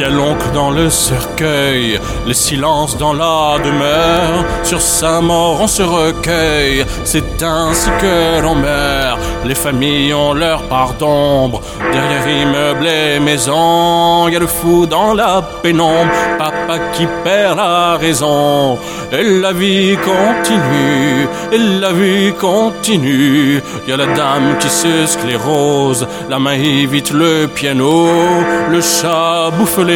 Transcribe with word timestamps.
y 0.00 0.04
a 0.04 0.08
l'oncle 0.08 0.50
dans 0.54 0.70
le 0.70 0.88
cercueil, 0.88 2.00
le 2.26 2.32
silence 2.32 2.96
dans 2.96 3.12
la 3.12 3.58
demeure. 3.62 4.44
Sur 4.62 4.80
sa 4.80 5.20
mort, 5.20 5.58
on 5.60 5.66
se 5.66 5.82
recueille, 5.82 6.86
c'est 7.04 7.42
ainsi 7.42 7.90
que 8.00 8.40
l'on 8.40 8.54
meurt. 8.54 9.20
Les 9.44 9.54
familles 9.54 10.14
ont 10.14 10.32
leur 10.32 10.62
part 10.62 10.94
d'ombre, 10.94 11.60
derrière 11.92 12.28
immeubles 12.28 12.86
et 12.86 13.20
maisons. 13.20 14.28
Y 14.28 14.36
a 14.36 14.38
le 14.38 14.46
fou 14.46 14.86
dans 14.86 15.12
la 15.12 15.42
pénombre, 15.62 16.10
papa 16.38 16.78
qui 16.92 17.06
perd 17.24 17.56
la 17.56 17.96
raison. 17.96 18.78
Et 19.12 19.24
la 19.40 19.52
vie 19.52 19.96
continue, 19.96 21.28
et 21.52 21.58
la 21.80 21.92
vie 21.92 22.32
continue. 22.40 23.60
Y 23.86 23.92
a 23.92 23.96
la 23.96 24.06
dame 24.06 24.56
qui 24.60 24.68
se 24.68 25.06
sclérose, 25.06 26.06
la 26.30 26.38
main 26.38 26.52
évite 26.52 27.10
le 27.12 27.48
piano, 27.48 28.06
le 28.70 28.80
chat 28.80 29.50
bouffe 29.58 29.78
les 29.78 29.89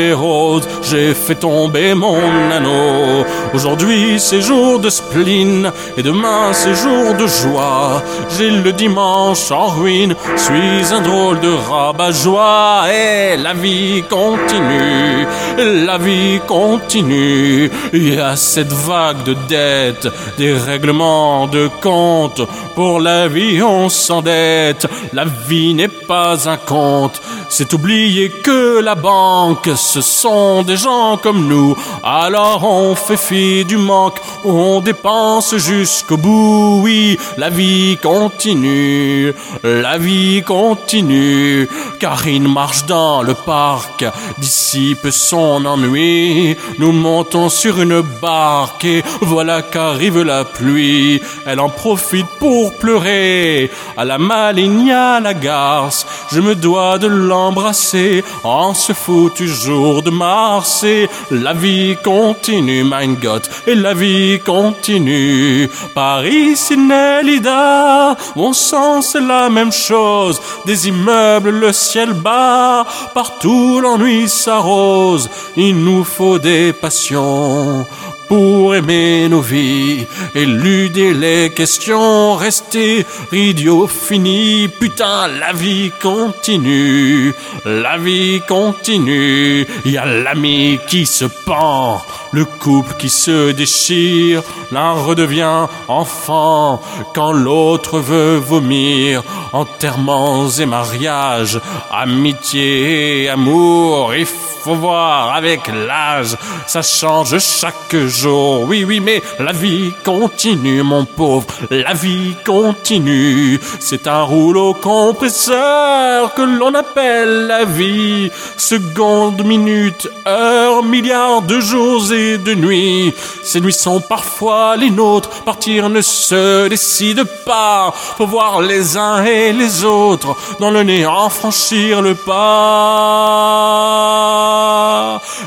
j'ai 0.83 1.15
fait 1.15 1.35
tomber 1.37 1.95
mon 1.95 2.51
anneau. 2.51 3.25
Aujourd'hui 3.53 4.19
c'est 4.19 4.41
jour 4.41 4.81
de 4.81 4.91
spleen, 4.91 5.71
et 5.97 6.03
demain 6.03 6.53
c'est 6.53 6.75
jour 6.75 7.15
de 7.15 7.27
joie. 7.27 8.03
J'ai 8.37 8.51
le 8.51 8.73
dimanche 8.73 9.51
en 9.51 9.69
ruine, 9.69 10.15
suis 10.37 10.93
un 10.93 11.01
drôle 11.01 11.41
de 11.41 11.53
rabat-joie, 11.71 12.85
et 12.93 13.37
la 13.37 13.55
vie 13.55 14.03
continue, 14.09 15.27
la 15.59 15.99
vie 15.99 16.41
continue. 16.47 17.71
Il 17.93 18.15
y 18.15 18.19
a 18.19 18.37
cette 18.37 18.73
vague 18.73 19.23
de 19.25 19.35
dettes, 19.49 20.09
des 20.39 20.53
règlements 20.53 21.47
de 21.47 21.69
compte, 21.81 22.43
pour 22.75 23.01
la 23.01 23.29
vie 23.29 23.63
on 23.63 23.89
s'endette, 23.89 24.87
la 25.13 25.25
vie 25.49 25.75
n'est 25.75 25.89
pas 25.89 26.49
un 26.49 26.57
conte, 26.57 27.21
c'est 27.49 27.73
oublier 27.73 28.31
que 28.31 28.81
la 28.81 28.95
banque, 28.95 29.71
ce 29.77 30.01
sont 30.01 30.63
des 30.63 30.77
gens 30.77 31.17
comme 31.17 31.47
nous. 31.47 31.77
Alors 32.03 32.65
on 32.65 32.95
fait 32.95 33.17
fi 33.17 33.65
du 33.65 33.77
manque, 33.77 34.21
on 34.45 34.81
dépense 34.81 35.57
jusqu'au 35.57 36.17
bout. 36.17 36.81
Oui, 36.83 37.19
la 37.37 37.51
vie 37.51 37.99
continue, 38.03 39.33
la 39.63 39.99
vie 39.99 40.43
continue. 40.43 41.69
Karine 42.01 42.53
marche 42.53 42.87
dans 42.87 43.23
le 43.23 43.35
parc, 43.35 44.05
dissipe 44.39 45.09
son 45.11 45.65
ennui. 45.65 46.57
Nous 46.79 46.93
montons 46.93 47.49
sur 47.49 47.81
une 47.81 48.01
barque 48.01 48.85
et 48.85 49.03
voilà 49.21 49.63
qu'arrive 49.63 50.23
la 50.23 50.45
pluie. 50.45 51.21
Elle 51.47 51.61
en 51.61 51.69
profite 51.69 52.27
pour 52.39 52.75
pleurer. 52.75 53.71
À 53.97 54.05
la 54.05 54.19
maligne, 54.19 54.93
à 54.93 55.21
la 55.21 55.35
garce, 55.35 56.07
je 56.35 56.41
me 56.41 56.57
dois 56.57 56.99
de 56.99 57.07
l'embrasser 57.07 58.25
en 58.43 58.75
ce 58.75 58.93
foutu 58.93 59.47
jour 59.47 60.03
de 60.03 60.11
mars. 60.11 60.85
La 61.31 61.53
vie 61.53 61.97
continue, 62.03 62.83
mein 62.83 63.15
Gott, 63.15 63.49
et 63.69 63.77
la 63.77 63.95
vie 63.95 64.41
continue. 64.45 65.71
Paris, 65.95 66.57
Sinelida, 66.57 68.17
mon 68.35 68.53
sang 68.53 69.01
c'est 69.01 69.21
la 69.21 69.49
même 69.49 69.71
chose. 69.71 70.41
Des 70.67 70.89
immeubles, 70.89 71.51
le 71.51 71.73
ciel 71.73 72.15
bas, 72.15 72.85
partout 73.15 73.81
l'ennui 73.81 74.29
s'arrose. 74.29 75.31
Il 75.57 75.85
nous 75.85 76.03
faut 76.03 76.41
des 76.41 76.73
passions 76.73 77.87
pour 78.29 78.75
aimer 78.75 79.29
nos 79.29 79.41
vies, 79.41 80.07
éluder 80.35 81.15
les 81.15 81.51
questions, 81.51 82.35
rester 82.35 83.07
idiot 83.33 83.87
fini. 83.87 84.69
Putain, 84.69 85.29
la 85.29 85.53
vie 85.53 85.93
continue, 86.01 87.35
la 87.65 87.99
vie 87.99 88.41
continue. 88.47 89.67
Y 89.85 89.97
a 89.97 90.05
l'ami 90.05 90.79
qui 90.87 91.07
se 91.07 91.25
pend, 91.25 92.01
le 92.33 92.45
couple 92.45 92.95
qui 92.99 93.09
se 93.09 93.53
déchire, 93.53 94.43
l'un 94.73 94.93
redevient 94.93 95.67
enfant 95.89 96.81
quand 97.15 97.33
l'autre 97.33 97.99
veut 97.99 98.37
vomir. 98.37 99.23
Enterrements 99.55 100.51
et 100.51 100.67
mariages, 100.67 101.61
amitié 101.93 103.23
et 103.23 103.29
amour, 103.29 104.13
il 104.13 104.27
faut 104.27 104.75
voir 104.75 105.33
avec 105.33 105.69
l'âge, 105.69 106.37
ça 106.67 106.83
change 106.83 107.39
chaque 107.39 107.95
jour. 108.07 108.63
Oui, 108.63 108.85
oui, 108.85 108.99
mais 108.99 109.23
la 109.39 109.53
vie 109.53 109.93
continue, 110.05 110.83
mon 110.83 111.05
pauvre, 111.05 111.47
la 111.71 111.93
vie 111.93 112.35
continue. 112.45 113.61
C'est 113.79 114.09
un 114.09 114.23
rouleau 114.23 114.75
compresseur 114.75 116.33
que 116.35 116.43
l'on 116.43 116.75
appelle 116.75 117.47
la 117.47 117.65
vie. 117.65 118.33
Seconde, 118.57 119.45
minute, 119.45 120.09
heure, 120.27 120.83
milliards 120.83 121.43
de 121.43 121.61
jours 121.61 122.13
et 122.13 122.39
de 122.39 122.55
nuits. 122.55 123.15
Ces 123.45 123.61
nuits 123.61 123.73
sont 123.73 124.01
parfois 124.01 124.77
les 124.77 124.91
nôtres, 124.91 125.29
partir 125.45 125.91
ne 125.91 126.01
se 126.01 126.67
décide 126.69 127.25
pas. 127.45 127.93
Faut 127.95 128.27
voir 128.27 128.63
les 128.63 128.97
uns 128.97 129.23
et 129.25 129.44
les 129.53 129.85
autres 129.85 130.37
dans 130.61 130.71
le 130.71 130.83
néant 130.83 131.29
franchir 131.29 132.03
le 132.03 132.15
pas. 132.15 133.45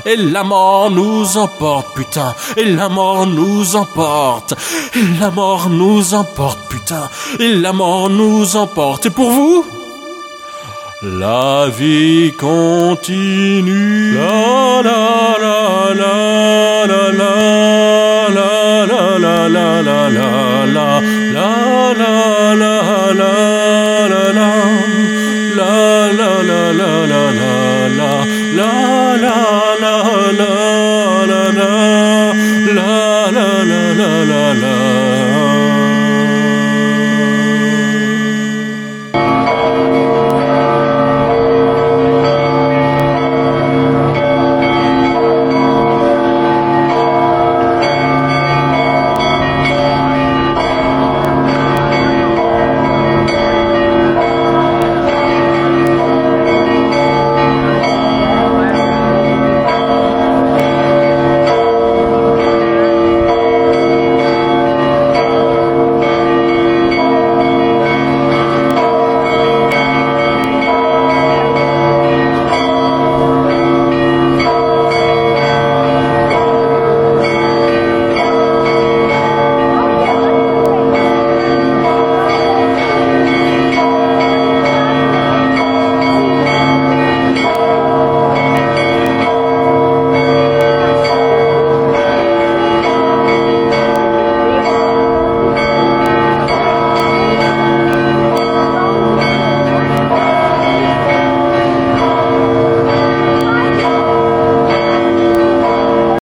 Et 0.05 0.15
la 0.15 0.43
mort 0.43 0.89
nous 0.91 1.37
emporte, 1.37 1.93
putain. 1.95 2.33
Et 2.55 2.65
la 2.65 2.89
mort 2.89 3.25
nous 3.27 3.75
emporte. 3.75 4.53
Et 4.95 5.03
la 5.19 5.31
mort 5.31 5.69
nous 5.69 6.13
emporte, 6.13 6.59
putain. 6.69 7.09
Et 7.39 7.53
la 7.53 7.73
mort 7.73 8.09
nous 8.09 8.55
emporte. 8.55 9.07
Et 9.07 9.09
pour 9.09 9.31
vous 9.31 9.65
La 11.03 11.67
vie 11.67 12.33
continue. 12.33 14.13
La 14.15 14.81
la 14.81 15.35
la 15.43 15.93
la 15.93 16.85
la 16.87 17.11
la 17.11 17.27
la 18.31 18.85
la 18.85 18.85
la 18.85 19.17
la 19.17 19.49
la 19.49 19.81
la 19.81 20.09
la 20.09 20.65
la 20.65 21.01
la 21.33 21.66